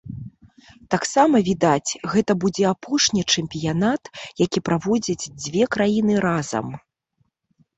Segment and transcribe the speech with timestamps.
[0.93, 4.11] Таксама, відаць, гэта будзе апошні чэмпіянат,
[4.45, 6.67] які праводзяць дзве краіны разам.